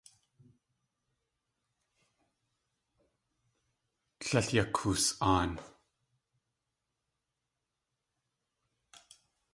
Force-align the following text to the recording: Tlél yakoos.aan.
Tlél 4.19 4.47
yakoos.aan. 4.55 5.51